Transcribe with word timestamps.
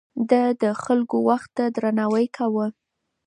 ده 0.29 0.41
د 0.61 0.63
خلکو 0.83 1.17
وخت 1.29 1.49
ته 1.57 1.63
درناوی 1.75 2.25
کاوه. 2.35 2.67